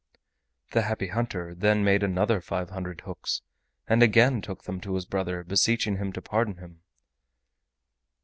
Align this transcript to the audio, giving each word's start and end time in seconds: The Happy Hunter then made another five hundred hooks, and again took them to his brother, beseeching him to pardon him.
The 0.71 0.81
Happy 0.81 1.09
Hunter 1.09 1.53
then 1.53 1.83
made 1.83 2.01
another 2.01 2.41
five 2.41 2.71
hundred 2.71 3.01
hooks, 3.01 3.43
and 3.87 4.01
again 4.01 4.41
took 4.41 4.63
them 4.63 4.81
to 4.81 4.95
his 4.95 5.05
brother, 5.05 5.43
beseeching 5.43 5.97
him 5.97 6.11
to 6.13 6.23
pardon 6.23 6.57
him. 6.57 6.81